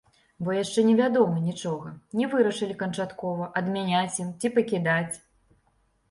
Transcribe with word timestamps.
Бо 0.45 0.53
яшчэ 0.59 0.83
невядома 0.85 1.41
нічога, 1.49 1.91
не 2.21 2.29
вырашылі 2.31 2.77
канчаткова, 2.79 3.49
адмяняць 3.61 4.17
ім 4.23 4.31
ці 4.41 4.51
пакідаць. 4.57 5.13